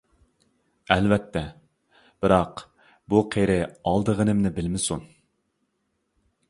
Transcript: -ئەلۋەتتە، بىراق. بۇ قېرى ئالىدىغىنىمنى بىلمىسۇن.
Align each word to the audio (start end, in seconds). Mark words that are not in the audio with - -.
-ئەلۋەتتە، 0.45 1.43
بىراق. 2.25 2.63
بۇ 3.15 3.23
قېرى 3.35 3.59
ئالىدىغىنىمنى 3.69 4.53
بىلمىسۇن. 4.59 5.07